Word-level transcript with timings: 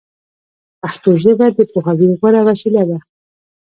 پښتو 0.81 1.09
ژبه 1.23 1.47
د 1.57 1.59
پوهاوي 1.71 2.07
غوره 2.19 2.41
وسیله 2.49 2.83
ده 2.89 2.97